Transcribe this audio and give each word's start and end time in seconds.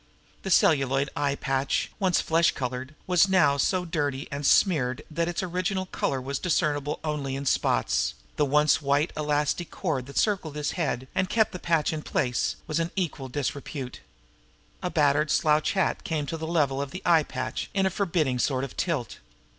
The 0.41 0.49
celluloid 0.49 1.11
eye 1.15 1.35
patch, 1.35 1.91
once 1.99 2.21
flesh 2.21 2.53
colored, 2.55 2.95
was 3.05 3.29
now 3.29 3.57
so 3.57 3.85
dirty 3.85 4.27
and 4.31 4.43
smeared 4.47 5.03
that 5.11 5.27
its 5.27 5.43
original 5.43 5.85
color 5.85 6.19
was 6.19 6.39
discernible 6.39 6.99
only 7.03 7.35
in 7.35 7.45
spots, 7.45 8.15
and 8.31 8.37
the 8.37 8.45
once 8.45 8.81
white 8.81 9.13
elastic 9.15 9.69
cord 9.69 10.07
that 10.07 10.17
circled 10.17 10.55
his 10.55 10.71
head 10.71 11.07
and 11.13 11.29
kept 11.29 11.51
the 11.51 11.59
patch 11.59 11.93
in 11.93 12.01
place 12.01 12.55
was 12.65 12.79
in 12.79 12.89
equal 12.95 13.29
disrepute. 13.29 13.99
A 14.81 14.89
battered 14.89 15.29
slouch 15.29 15.73
hat 15.73 16.03
came 16.03 16.25
to 16.25 16.35
the 16.37 16.47
level 16.47 16.81
of 16.81 16.89
the 16.89 17.03
eye 17.05 17.21
patch 17.21 17.69
in 17.75 17.85
a 17.85 17.91
forbidding 17.91 18.39
sort 18.39 18.63
of 18.63 18.75
tilt. 18.75 19.19